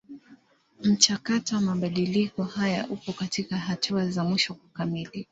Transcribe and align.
Mchakato 0.83 1.55
wa 1.55 1.61
mabadiliko 1.61 2.43
haya 2.43 2.87
upo 2.89 3.13
katika 3.13 3.57
hatua 3.57 4.07
za 4.09 4.23
mwisho 4.23 4.53
kukamilika. 4.53 5.27